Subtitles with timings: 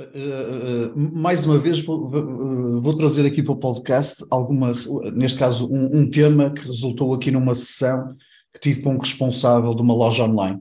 [0.00, 2.08] Uh, uh, mais uma vez vou,
[2.80, 7.30] vou, trazer aqui para o podcast algumas, neste caso um, um, tema que resultou aqui
[7.30, 8.16] numa sessão
[8.54, 10.58] que tive com um responsável de uma loja online,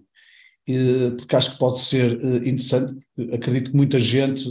[1.17, 2.11] porque acho que pode ser
[2.45, 2.99] interessante,
[3.31, 4.45] acredito que muita gente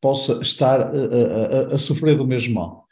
[0.00, 2.84] possa estar a, a, a, sofrer do mesmo mal.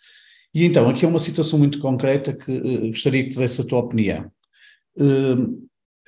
[0.55, 4.31] E então, aqui é uma situação muito concreta que gostaria que desse a tua opinião.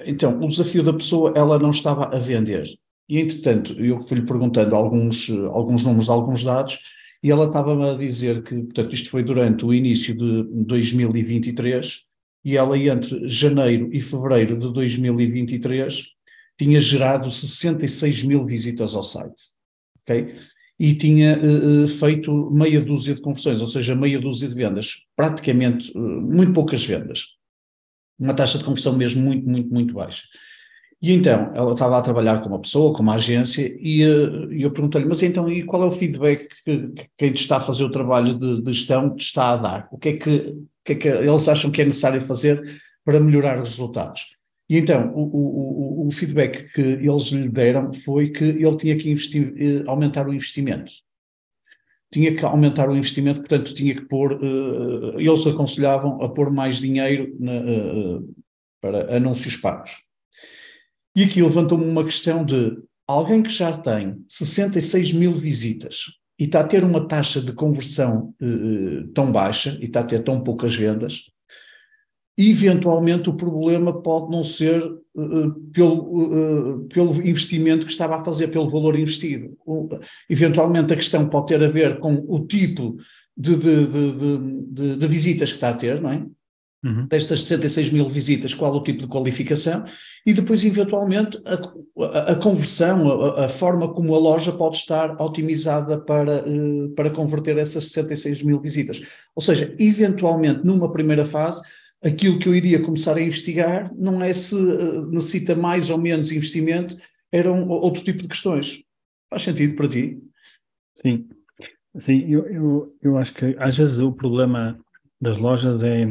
[0.07, 2.67] então, o desafio da pessoa, ela não estava a vender,
[3.09, 6.79] e, entretanto, eu fui-lhe perguntando alguns, alguns números, alguns dados,
[7.23, 12.05] e ela estava-me a dizer que, portanto, isto foi durante o início de 2023,
[12.45, 16.13] e ela, entre janeiro e fevereiro de 2023,
[16.57, 19.51] tinha gerado 66 mil visitas ao site.
[20.03, 20.35] ok?
[20.79, 25.91] E tinha uh, feito meia dúzia de conversões, ou seja, meia dúzia de vendas, praticamente
[25.97, 27.25] uh, muito poucas vendas.
[28.19, 30.23] Uma taxa de conversão mesmo muito, muito, muito baixa.
[31.01, 34.73] E então, ela estava a trabalhar com uma pessoa, com uma agência, e, uh, eu
[34.73, 37.85] perguntei-lhe, mas então, e qual é o feedback que, que quem te está a fazer
[37.85, 39.89] o trabalho de, de gestão te está a dar?
[39.93, 42.61] O que, é que, que é que eles acham que é necessário fazer
[43.05, 44.37] para melhorar os resultados?
[44.69, 49.09] E então, o, o, o, feedback que eles lhe deram foi que ele tinha que
[49.09, 50.93] investir, eh, aumentar o investimento.
[52.13, 56.79] Tinha que aumentar o investimento, portanto, tinha que pôr, uh, eles aconselhavam a pôr mais
[56.79, 57.53] dinheiro na,
[58.81, 60.08] para anúncios pagos.
[61.19, 66.05] E aqui levantou-me uma questão de alguém que já tem 66 mil visitas
[66.39, 70.23] e está a ter uma taxa de conversão uh, tão baixa e está a ter
[70.23, 71.25] tão poucas vendas,
[72.39, 78.71] eventualmente o problema pode não ser uh, pelo, pelo investimento que estava a fazer, pelo
[78.71, 79.59] valor investido.
[80.31, 82.97] eventualmente a questão pode ter a ver com o tipo
[83.37, 83.87] de, de,
[84.71, 86.25] de, de, visitas que está a ter, não é?
[86.85, 87.07] Uhum.
[87.07, 89.85] Destas 66 mil visitas, qual o tipo de qualificação,
[90.25, 91.55] e depois, eventualmente, a,
[92.05, 97.11] a, a conversão, a, a, forma como a loja pode estar otimizada para, uh, para
[97.11, 99.03] converter essas 66 mil visitas.
[99.35, 101.63] Ou seja, eventualmente, numa primeira fase,
[102.01, 106.31] aquilo que eu iria começar a investigar não é se uh, necessita mais ou menos
[106.31, 106.97] investimento,
[107.33, 108.85] eram outro tipo de questões.
[109.29, 110.23] Faz sentido para ti?
[110.95, 111.29] Sim,
[111.99, 114.79] sim, eu, eu, eu acho que às vezes o problema
[115.21, 116.07] das lojas é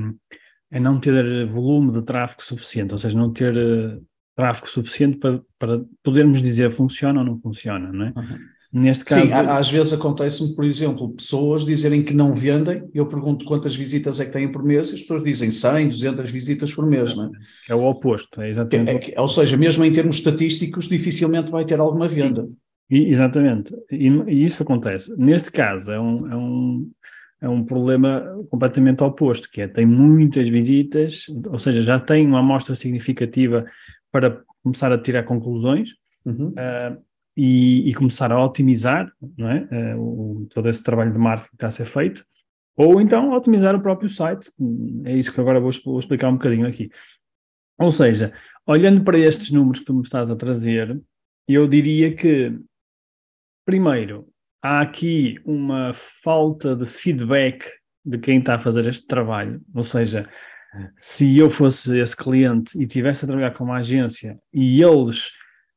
[0.72, 4.04] é não ter volume de tráfego suficiente, ou seja, não ter uh,
[4.36, 8.14] tráfego suficiente para, para podermos dizer funciona ou não funciona, não é?
[8.16, 8.38] Uhum.
[8.72, 9.28] Neste caso.
[9.28, 14.20] Sim, às vezes acontece-me, por exemplo, pessoas dizerem que não vendem, eu pergunto quantas visitas
[14.20, 17.26] é que têm por mês, e as pessoas dizem 100, 200 visitas por mês, não
[17.26, 17.30] é?
[17.70, 19.12] É o oposto, é exatamente.
[19.12, 22.48] É, é, ou seja, mesmo em termos estatísticos, dificilmente vai ter alguma venda.
[22.90, 25.16] E, exatamente, e, e, isso acontece.
[25.18, 26.92] Neste caso, é um, é um
[27.42, 32.40] é um problema completamente oposto, que é tem muitas visitas, ou seja, já tem uma
[32.40, 33.66] amostra significativa
[34.12, 35.92] para começar a tirar conclusões
[36.26, 36.50] uhum.
[36.50, 37.02] uh,
[37.36, 39.68] e, e, começar a otimizar não é?
[39.96, 42.26] Uh, o, todo esse trabalho de marketing que está a ser feito,
[42.76, 44.52] ou então otimizar o próprio site.
[45.06, 46.90] É isso que agora vou, vou explicar um bocadinho aqui.
[47.80, 48.34] Ou seja,
[48.66, 51.00] olhando para estes números que tu me estás a trazer,
[51.48, 52.56] eu diria que,
[53.66, 54.28] primeiro,
[54.68, 57.66] há aqui uma falta de feedback
[58.06, 59.62] de quem está a fazer este trabalho.
[59.74, 60.30] Ou seja,
[61.00, 65.32] se eu fosse esse cliente e estivesse a trabalhar com uma agência e eles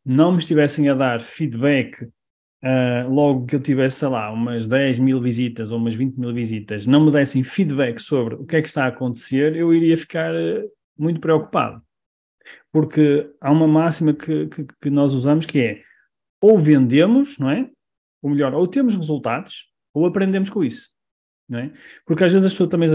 [0.05, 4.99] não me estivessem a dar feedback uh, logo que eu tivesse, sei lá, umas 10
[4.99, 8.61] mil visitas ou umas 20 mil visitas, não me dessem feedback sobre o que é
[8.61, 10.69] que está a acontecer, eu iria ficar uh,
[10.99, 11.81] muito preocupado.
[12.73, 15.83] Porque há uma máxima que, que, que nós usamos que é
[16.41, 17.69] ou vendemos, não é?
[18.23, 20.89] Ou melhor, ou temos resultados ou aprendemos com isso.
[21.53, 21.69] É?
[22.07, 22.89] Porque às vezes as pessoas também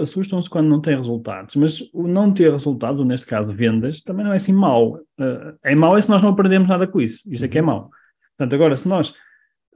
[0.00, 4.24] assustam-se quando não têm resultados, mas o não ter resultados, ou neste caso vendas, também
[4.24, 4.94] não é assim mau.
[5.20, 7.20] Uh, é mau é se nós não aprendemos nada com isso.
[7.26, 7.90] Isso é que é mau.
[8.34, 9.14] Portanto, agora, se nós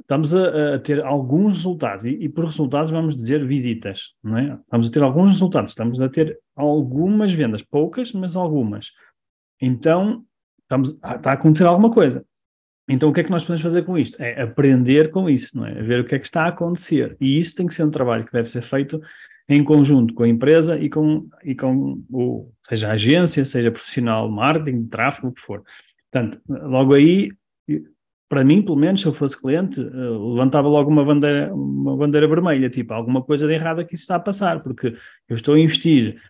[0.01, 4.59] estamos a, a ter alguns resultados, e, e, por resultados vamos dizer visitas, não é?
[4.71, 8.93] Vamos a ter alguns resultados, estamos a ter algumas vendas, poucas, mas algumas.
[9.61, 10.25] Então,
[10.63, 12.25] estamos, está a acontecer alguma coisa.
[12.89, 14.21] Então, o que é que nós podemos fazer com isto?
[14.21, 15.83] É aprender com isso, não é?
[15.83, 17.17] Ver o que é que está a acontecer.
[17.21, 19.01] E isso tem que ser um trabalho que deve ser feito
[19.49, 24.31] em conjunto com a empresa e com, e com o, seja a agência, seja profissional,
[24.31, 25.63] marketing, tráfego, o que for.
[26.11, 27.31] Portanto, logo aí,
[28.29, 32.71] para mim, pelo menos, se eu fosse cliente, levantava logo uma bandeira, uma bandeira vermelha,
[32.71, 34.95] tipo, alguma coisa de errado aqui está a passar, porque
[35.29, 36.21] eu estou a investir,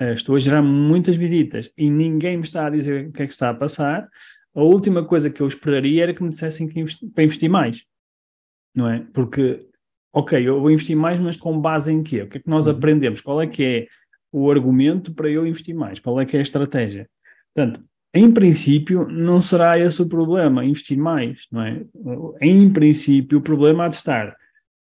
[0.00, 3.32] estou a gerar muitas visitas e ninguém me está a dizer o que é que
[3.32, 4.08] está a passar,
[4.58, 7.84] a última coisa que eu esperaria era que me dissessem que investi, para investir mais,
[8.74, 9.06] não é?
[9.14, 9.64] Porque,
[10.12, 12.22] ok, eu vou investir mais, mas com base em quê?
[12.22, 12.72] O que é que nós uhum.
[12.72, 13.20] aprendemos?
[13.20, 13.86] Qual é que é
[14.32, 16.00] o argumento para eu investir mais?
[16.00, 17.08] Qual é que é a estratégia?
[17.54, 21.84] Portanto, em princípio, não será esse o problema, investir mais, não é?
[22.40, 24.36] Em princípio, o problema há de estar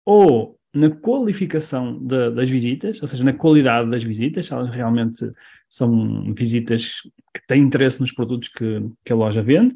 [0.05, 5.25] ou na qualificação de, das visitas, ou seja, na qualidade das visitas, se elas realmente
[5.75, 7.01] são visitas
[7.35, 9.75] que têm interesse nos produtos que, que a loja vende,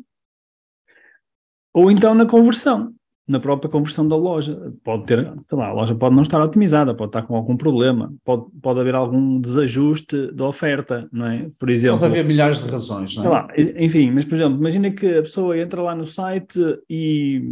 [1.74, 2.94] ou então na conversão,
[3.26, 4.72] na própria conversão da loja.
[4.84, 8.14] Pode ter, sei lá, a loja pode não estar otimizada, pode estar com algum problema,
[8.24, 11.50] pode, pode haver algum desajuste da oferta, não é?
[11.58, 11.98] Por exemplo.
[11.98, 13.28] Pode haver milhares de razões, não é?
[13.28, 17.42] Lá, enfim, mas por exemplo, imagina que a pessoa entra lá no site e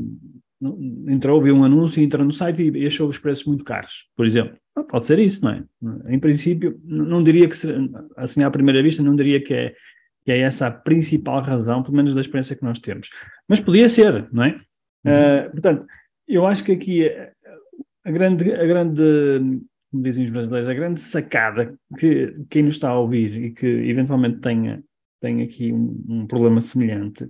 [1.08, 4.56] entrou, viu um anúncio, entra no site e achou os preços muito caros, por exemplo.
[4.76, 5.64] Ah, pode ser isso, não é?
[6.08, 7.56] Em princípio, não diria que,
[8.16, 9.74] assim à primeira vista, não diria que é,
[10.24, 13.08] que é essa a principal razão, pelo menos da experiência que nós temos.
[13.48, 14.60] Mas podia ser, não é?
[15.04, 15.12] Uhum.
[15.12, 15.86] Uh, portanto,
[16.28, 17.08] eu acho que aqui
[18.04, 19.02] a grande, a grande,
[19.90, 23.66] como dizem os brasileiros, a grande sacada que quem nos está a ouvir e que
[23.66, 24.82] eventualmente tenha,
[25.20, 27.28] tenha aqui um, um problema semelhante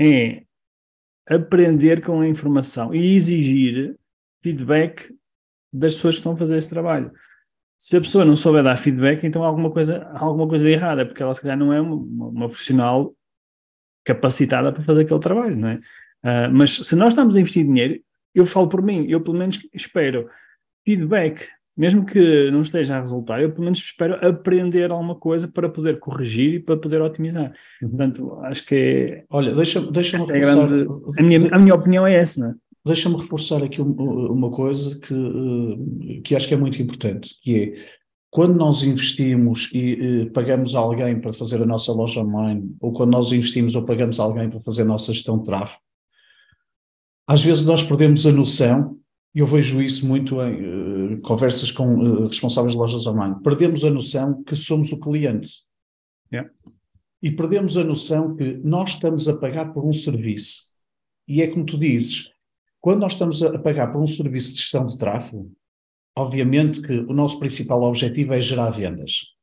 [0.00, 0.42] é
[1.28, 3.96] aprender com a informação e exigir
[4.42, 5.12] feedback
[5.78, 7.10] das pessoas que estão a fazer esse trabalho.
[7.78, 10.72] Se a pessoa não souber dar feedback, então há alguma coisa, há alguma coisa de
[10.72, 13.14] errada, porque ela se calhar não é uma, uma profissional
[14.04, 15.74] capacitada para fazer aquele trabalho, não é?
[16.24, 18.00] Uh, mas se nós estamos a investir dinheiro,
[18.34, 20.28] eu falo por mim, eu pelo menos espero
[20.84, 21.46] feedback,
[21.76, 25.98] mesmo que não esteja a resultar, eu pelo menos espero aprender alguma coisa para poder
[25.98, 27.52] corrigir e para poder otimizar.
[27.82, 27.88] Uhum.
[27.88, 29.24] Portanto, acho que é.
[29.28, 30.88] Olha, deixa-me deixa, deixa é grande,
[31.18, 32.54] a, minha, a minha opinião é essa, não é?
[32.86, 37.86] Deixa-me reforçar aqui uma coisa que, eh, que acho que é muito importante, que é
[38.30, 43.10] quando nós investimos e eh, pagamos alguém para fazer a nossa loja online, ou quando
[43.10, 45.80] nós investimos ou pagamos alguém para fazer a nossa gestão de tráfego,
[47.26, 48.96] às vezes nós perdemos a noção
[49.34, 53.34] e eu vejo isso muito em uh, conversas com responsáveis de lojas online.
[53.42, 55.50] Perdemos a noção que somos o cliente.
[56.32, 56.50] Yeah.
[57.20, 60.66] E perdemos a noção que nós estamos a pagar por um serviço.
[61.26, 62.30] E é como tu dizes,
[62.86, 65.50] quando nós estamos a pagar por um serviço de gestão de tráfego,
[66.16, 69.34] obviamente que o nosso principal objetivo é gerar vendas.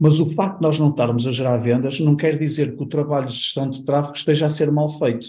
[0.00, 2.88] Mas o facto de nós não estarmos a gerar vendas não quer dizer que o
[2.88, 5.28] trabalho de gestão de tráfego esteja a ser mal feito.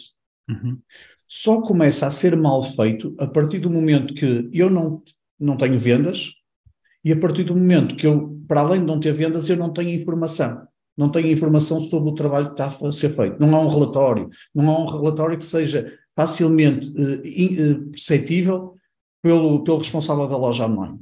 [0.50, 0.80] Uhum
[1.28, 5.02] só começa a ser mal feito a partir do momento que eu não,
[5.40, 6.32] não tenho vendas
[7.04, 9.74] e a partir do momento que eu, para além de não ter vendas, eu não
[9.74, 10.68] tenho informação.
[10.96, 13.40] Não tenho informação sobre o trabalho que está a ser feito.
[13.40, 14.30] Não há um relatório.
[14.54, 18.76] Não há um relatório que seja facilmente uh, perceptível
[19.22, 21.00] pelo, pelo responsável da loja online.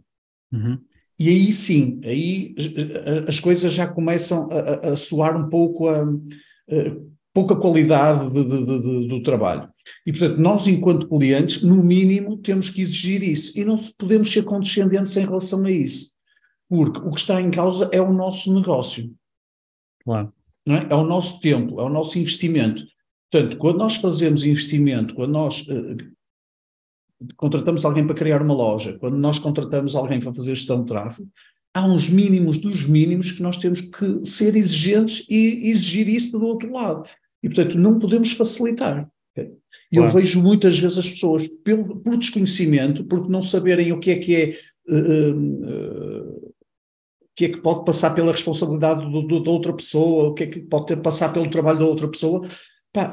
[0.52, 0.80] Uhum.
[1.18, 6.02] E aí sim, aí eh, as coisas já começam a, a soar um pouco a,
[6.02, 6.96] a
[7.34, 9.70] pouca qualidade de, de, de, do trabalho.
[10.06, 13.58] E, portanto, nós, enquanto clientes, no mínimo, temos que exigir isso.
[13.58, 16.12] E não podemos ser condescendentes em relação a isso.
[16.70, 19.14] Porque o que está em causa é o nosso negócio.
[20.04, 20.34] Claro.
[20.68, 20.88] É?
[20.90, 22.84] é o nosso tempo, é o nosso investimento.
[23.32, 25.96] Portanto, quando nós fazemos investimento, quando nós uh,
[27.38, 31.30] contratamos alguém para criar uma loja, quando nós contratamos alguém para fazer gestão de tráfego,
[31.74, 36.46] há uns mínimos dos mínimos que nós temos que ser exigentes e exigir isso do
[36.46, 37.10] outro lado.
[37.42, 39.10] E, portanto, não podemos facilitar.
[39.34, 39.56] Claro.
[39.92, 44.16] eu vejo muitas vezes as pessoas, pelo, por desconhecimento, porque não saberem o que é
[44.18, 44.60] que é.
[44.88, 46.52] Uh, uh,
[47.22, 50.44] o que é que pode passar pela responsabilidade do, do, da outra pessoa, o que
[50.44, 52.46] é que pode ter passar pelo trabalho da outra pessoa,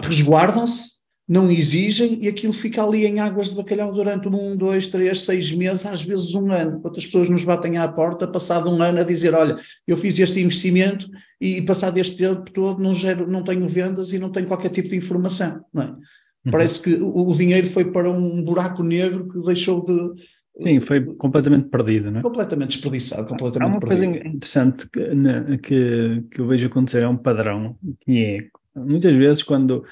[0.03, 5.21] resguardam-se, não exigem e aquilo fica ali em águas de bacalhau durante um, dois, três,
[5.21, 6.81] seis meses, às vezes um ano.
[6.81, 10.41] Quantas pessoas nos batem à porta, passado um ano, a dizer: Olha, eu fiz este
[10.41, 11.07] investimento
[11.39, 14.89] e passado este tempo todo não, gero, não tenho vendas e não tenho qualquer tipo
[14.89, 15.63] de informação.
[15.77, 15.81] É?
[15.81, 16.51] Uhum.
[16.51, 20.23] Parece que o, o, dinheiro foi para um buraco negro que deixou de.
[20.61, 22.23] Sim, foi completamente perdido, não é?
[22.23, 24.13] Completamente desperdiçado, completamente Há uma perdido.
[24.13, 29.43] coisa interessante que, que, que, eu vejo acontecer, é um padrão, que é, muitas vezes
[29.43, 29.85] quando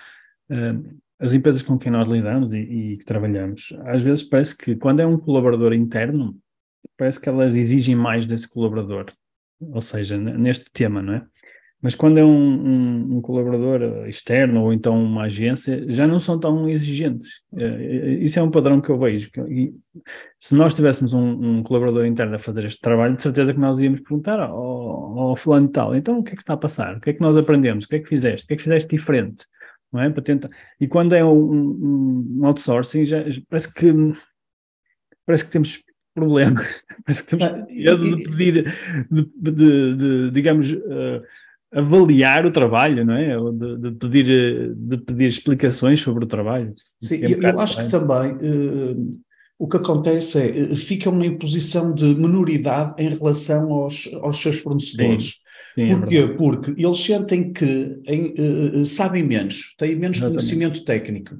[0.51, 4.77] uh, as empresas com quem nós lidamos e, e que trabalhamos, às vezes parece que
[4.77, 6.39] quando é um colaborador interno,
[6.97, 9.13] parece que elas exigem mais desse colaborador,
[9.61, 11.27] ou seja, neste tema, não é?
[11.83, 16.39] Mas quando é um, um, um, colaborador externo ou então uma agência, já não são
[16.41, 17.43] tão exigentes.
[17.57, 19.31] Eh, eh, isso é um padrão que eu vejo.
[19.49, 19.75] E
[20.39, 23.79] se nós tivéssemos um, um, colaborador interno a fazer este trabalho, de certeza que nós
[23.79, 26.97] íamos perguntar ao, ao fulano tal, então o que é que está a passar?
[26.97, 27.85] O que é que nós aprendemos?
[27.85, 28.45] O que é que fizeste?
[28.45, 29.45] O que é que fizeste diferente?
[29.93, 30.11] não é?
[30.11, 30.51] Para tentar.
[30.81, 33.19] E quando é um, outsourcing, já,
[33.49, 33.93] parece que
[35.25, 35.83] parece que temos
[36.15, 36.63] problema.
[37.05, 38.75] Parece que temos ah, medo de pedir,
[39.11, 41.23] de, de, de digamos, uh,
[41.77, 43.39] avaliar o trabalho, não é?
[43.39, 46.75] Ou de, de, pedir, de pedir explicações sobre o trabalho.
[47.01, 49.13] Sim, é um eu, acho que também uh,
[49.59, 55.25] o que acontece é ficam na posição de minoridade em relação aos, aos seus fornecedores.
[55.25, 55.47] Sim.
[55.75, 56.17] Sim, é Porquê?
[56.17, 60.39] É Porque eles sentem que em, uh, sabem menos, têm menos Exatamente.
[60.39, 61.37] conhecimento técnico.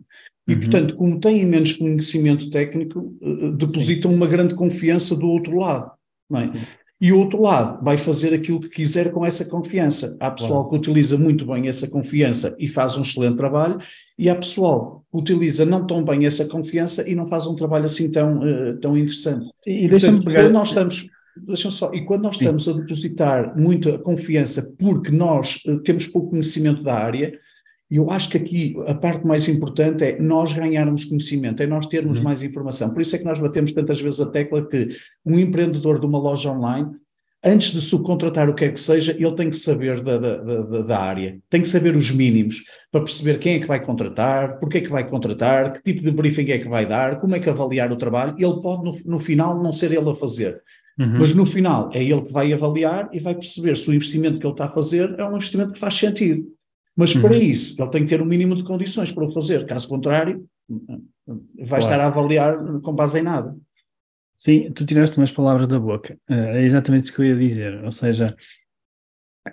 [0.47, 0.61] E, uhum.
[0.61, 4.17] portanto, como têm menos conhecimento técnico, uh, depositam Sim.
[4.19, 5.91] uma grande confiança do outro lado.
[6.29, 6.53] Não é?
[7.01, 10.17] E o outro lado vai fazer aquilo que quiser com essa confiança.
[10.19, 10.71] Há pessoal claro.
[10.71, 13.79] que utiliza muito bem essa confiança e faz um excelente trabalho,
[14.19, 17.85] e há pessoal que utiliza não tão bem essa confiança e não faz um trabalho
[17.85, 19.47] assim tão, uh, tão interessante.
[19.67, 20.49] E, e deixa-me pegar.
[20.49, 25.79] Nós estamos deixa só, e quando nós estamos a depositar muita confiança porque nós uh,
[25.83, 27.39] temos pouco conhecimento da área,
[27.91, 32.19] eu acho que aqui a parte mais importante é nós ganharmos conhecimento, é nós termos
[32.19, 32.25] uhum.
[32.25, 32.93] mais informação.
[32.93, 34.89] Por isso é que nós batemos tantas vezes a tecla que
[35.25, 36.91] um empreendedor de uma loja online,
[37.45, 40.83] antes de subcontratar o que é que seja, ele tem que saber da, da, da,
[40.83, 44.79] da área, tem que saber os mínimos para perceber quem é que vai contratar, porque
[44.79, 47.49] é que vai contratar, que tipo de briefing é que vai dar, como é que
[47.49, 48.35] avaliar o trabalho.
[48.37, 50.61] Ele pode, no, no final, não ser ele a fazer
[50.99, 51.19] Uhum.
[51.19, 54.47] Mas no final é ele que vai avaliar e vai perceber se o investimento que
[54.47, 56.47] ele está a fazer é um investimento que faz sentido.
[56.97, 57.23] Mas uhum.
[57.23, 60.47] para isso ele tem que ter um mínimo de condições para o fazer, caso contrário,
[60.69, 61.85] vai claro.
[61.85, 63.55] estar a avaliar com base em nada.
[64.37, 66.19] Sim, tu tiraste umas palavras da boca.
[66.29, 67.85] Eh, é exatamente isso que eu ia dizer.
[67.85, 68.37] Ou seja,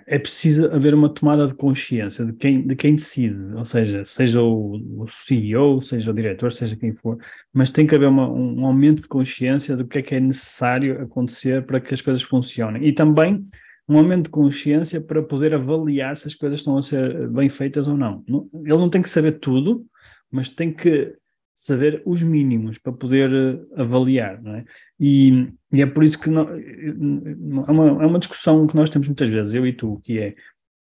[0.06, 4.42] é preciso haver uma tomada de consciência de quem, de quem decide, ou seja, seja
[4.42, 7.18] o, o CEO, seja o diretor, seja quem for,
[7.52, 11.00] mas tem que haver uma, um aumento de consciência do que é que é necessário
[11.02, 12.86] acontecer para que as coisas funcionem.
[12.86, 13.46] E também
[13.88, 17.86] um aumento de consciência para poder avaliar se as coisas estão a ser bem feitas
[17.86, 18.24] ou não.
[18.28, 19.86] Ele não tem que saber tudo,
[20.30, 21.16] mas tem que
[21.54, 24.64] saber os mínimos para poder eh, avaliar, não é?
[24.98, 29.06] E, e é por isso que não, é, uma, é uma discussão que nós temos
[29.06, 30.34] muitas vezes, eu e tu, que é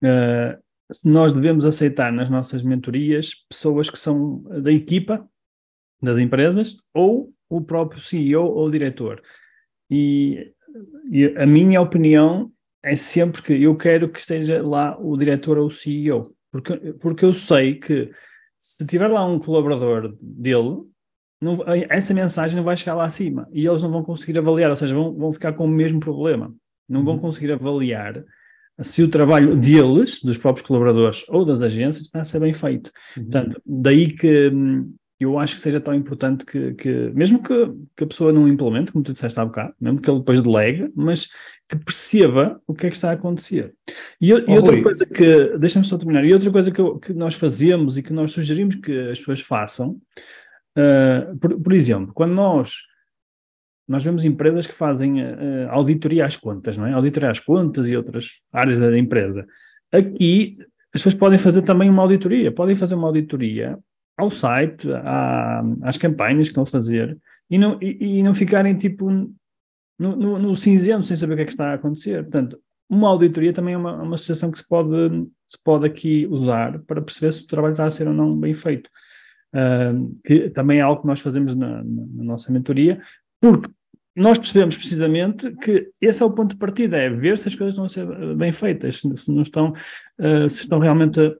[0.03, 5.25] uh, se nós devemos aceitar nas nossas mentorias pessoas que são da equipa
[6.01, 9.21] das empresas ou o próprio CEO ou diretor.
[9.89, 10.53] E,
[11.09, 12.51] e a minha opinião
[12.83, 17.25] é sempre que eu quero que esteja lá o diretor ou o CEO, porque, porque
[17.25, 18.11] eu sei que
[18.57, 20.83] se tiver lá um colaborador dele,
[21.41, 21.59] não,
[21.89, 24.93] essa mensagem não vai chegar lá acima e eles não vão conseguir avaliar, ou seja,
[24.93, 26.53] vão, vão ficar com o mesmo problema.
[26.87, 27.21] Não vão uhum.
[27.21, 28.23] conseguir avaliar
[28.81, 32.91] se o trabalho deles, dos próprios colaboradores ou das agências, está a ser bem feito.
[33.15, 33.23] Uhum.
[33.23, 37.53] Portanto, daí que hum, eu acho que seja tão importante que, que mesmo que,
[37.95, 40.89] que, a pessoa não implemente, como tu disseste há bocado, mesmo que ele depois delegue,
[40.95, 41.27] mas
[41.67, 43.75] que perceba o que é que está a acontecer.
[44.19, 44.81] E, oh, e outra Rui.
[44.81, 48.13] coisa que, deixa-me só terminar, e outra coisa que, eu, que, nós fazemos e que
[48.13, 49.99] nós sugerimos que as pessoas façam,
[50.77, 52.75] uh, por, por, exemplo, quando nós,
[53.85, 56.93] nós vemos empresas que fazem uh, auditoria às contas, não é?
[56.93, 59.45] Auditoria às contas e outras áreas da empresa.
[59.91, 60.57] Aqui,
[60.93, 63.77] as pessoas podem fazer também uma auditoria, podem fazer uma auditoria
[64.19, 67.17] ao site, à, às campanhas que estão a fazer
[67.49, 71.41] e não, e, e não ficarem tipo no, no, no, cinzento sem saber o que
[71.41, 72.23] é que está a acontecer.
[72.23, 72.59] Portanto,
[72.89, 77.01] uma auditoria também é uma, uma associação que se pode, se pode aqui usar para
[77.01, 78.89] perceber se o trabalho está a ser ou não bem feito.
[79.53, 83.01] Uh, que também é algo que nós fazemos na, na, nossa mentoria,
[83.41, 83.67] porque
[84.15, 87.73] nós percebemos precisamente que esse é o ponto de partida, é ver se as coisas
[87.73, 89.73] estão a ser bem feitas, se, se não estão,
[90.19, 91.33] uh, se estão realmente a,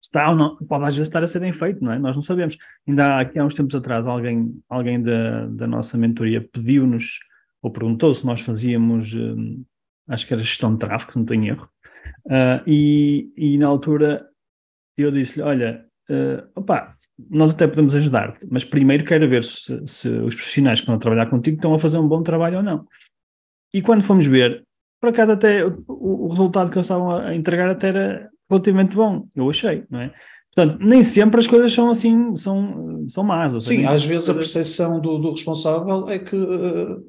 [0.00, 1.98] está ou não, pode às vezes estar a ser bem feito, não é?
[1.98, 2.56] Nós não sabemos.
[2.88, 7.18] Ainda há, há uns tempos atrás alguém, alguém da, da nossa mentoria pediu-nos
[7.62, 9.62] ou perguntou se nós fazíamos, hum,
[10.08, 11.68] acho que era gestão de tráfego, não tenho erro,
[12.26, 14.26] uh, e, e na altura
[14.96, 16.96] eu disse-lhe, olha, uh, opa,
[17.28, 20.98] nós até podemos ajudar-te, mas primeiro quero ver se, se, os profissionais que estão a
[20.98, 22.86] trabalhar contigo estão a fazer um bom trabalho ou não.
[23.74, 24.64] E quando fomos ver,
[25.00, 29.26] por acaso até o, o resultado que eles estavam a entregar até era relativamente bom,
[29.34, 30.12] eu achei, não é?
[30.54, 33.52] Portanto, nem sempre as coisas são assim, são, são más.
[33.62, 36.34] Sim, às vezes a percepção do, do responsável é que.
[36.34, 37.04] Uh,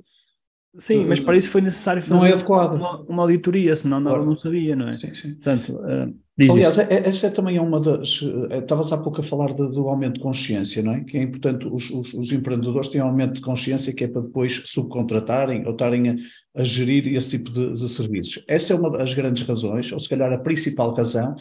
[0.77, 2.75] sim, uh, mas para isso foi necessário fazer não é adequado.
[2.75, 4.25] Uma, uma auditoria, senão claro.
[4.25, 4.93] não sabia, não é?
[4.93, 5.33] Sim, sim.
[5.33, 8.21] Portanto, uh, Aliás, é, é, essa é também uma das.
[8.51, 11.03] Estavas há pouco a falar de, do aumento de consciência, não é?
[11.03, 14.21] Que é importante, os, os, os, empreendedores têm um aumento de consciência que é para
[14.21, 16.15] depois subcontratarem ou estarem a,
[16.55, 18.43] a gerir esse tipo de, de, serviços.
[18.47, 21.35] Essa é uma das grandes razões, ou se calhar a principal razão,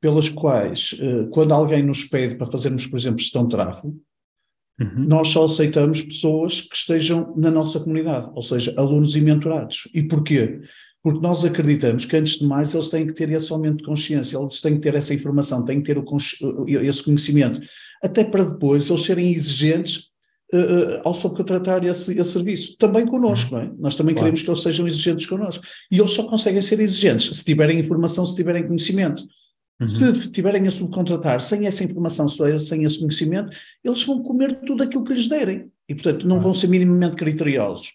[0.00, 3.94] pelas quais, eh, quando alguém nos pede para fazermos, por exemplo, gestão de tráfego,
[4.80, 5.04] uhum.
[5.06, 9.88] nós só aceitamos pessoas que estejam na nossa comunidade, ou seja, alunos e mentorados.
[9.92, 10.62] E porquê?
[11.02, 14.36] Porque nós acreditamos que, antes de mais, eles têm que ter esse aumento de consciência,
[14.36, 16.04] eles têm que ter essa informação, têm que ter o,
[16.68, 17.60] esse conhecimento,
[18.02, 20.10] até para depois eles serem exigentes
[20.52, 22.76] uh, ao subcontratar esse, esse serviço.
[22.76, 23.72] Também connosco, não é?
[23.78, 24.26] Nós também claro.
[24.26, 25.64] queremos que eles sejam exigentes connosco.
[25.90, 29.24] E eles só conseguem ser exigentes se tiverem informação, se tiverem conhecimento.
[29.80, 29.88] Uhum.
[29.88, 35.04] Se tiverem a subcontratar sem essa informação, sem esse conhecimento, eles vão comer tudo aquilo
[35.04, 35.70] que lhes derem.
[35.88, 37.94] E, portanto, não vão ser minimamente criteriosos.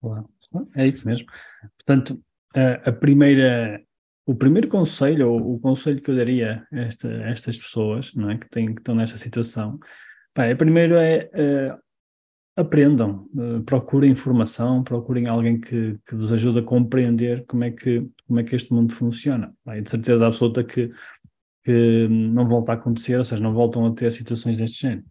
[0.00, 0.28] Claro.
[0.74, 1.26] É isso mesmo.
[1.78, 2.20] Portanto,
[2.54, 3.82] a, a primeira,
[4.26, 8.38] o primeiro conselho, ou o conselho que eu daria a, esta, estas pessoas não é,
[8.38, 9.78] que, têm, que estão nesta situação,
[10.34, 11.78] Bem, primeiro é uh,
[12.56, 18.08] aprendam, uh, procurem informação, procurem alguém que, que vos ajude a compreender como é que,
[18.26, 19.52] como é que este mundo funciona.
[19.64, 20.90] Bem, de certeza absoluta que,
[21.62, 25.04] que não volta a acontecer, ou seja, não voltam a ter situações deste género.